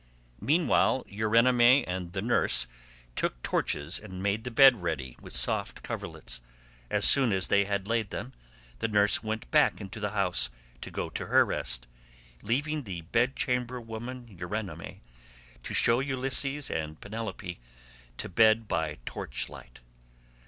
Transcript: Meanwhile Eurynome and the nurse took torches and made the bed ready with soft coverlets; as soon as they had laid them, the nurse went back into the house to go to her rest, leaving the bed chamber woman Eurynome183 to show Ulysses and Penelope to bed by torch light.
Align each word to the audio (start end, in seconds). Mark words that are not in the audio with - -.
Meanwhile 0.39 1.05
Eurynome 1.11 1.83
and 1.85 2.11
the 2.11 2.23
nurse 2.23 2.65
took 3.15 3.39
torches 3.43 3.99
and 3.99 4.23
made 4.23 4.43
the 4.45 4.49
bed 4.49 4.81
ready 4.81 5.15
with 5.21 5.35
soft 5.35 5.83
coverlets; 5.83 6.41
as 6.89 7.05
soon 7.05 7.31
as 7.31 7.49
they 7.49 7.65
had 7.65 7.87
laid 7.87 8.09
them, 8.09 8.33
the 8.79 8.87
nurse 8.87 9.21
went 9.23 9.51
back 9.51 9.79
into 9.79 9.99
the 9.99 10.09
house 10.09 10.49
to 10.81 10.89
go 10.89 11.11
to 11.11 11.27
her 11.27 11.45
rest, 11.45 11.85
leaving 12.41 12.81
the 12.81 13.01
bed 13.01 13.35
chamber 13.35 13.79
woman 13.79 14.35
Eurynome183 14.39 15.01
to 15.61 15.73
show 15.75 15.99
Ulysses 15.99 16.71
and 16.71 16.99
Penelope 16.99 17.59
to 18.17 18.27
bed 18.27 18.67
by 18.67 18.97
torch 19.05 19.49
light. 19.49 19.81